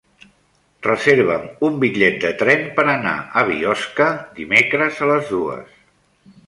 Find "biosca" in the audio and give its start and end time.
3.53-4.11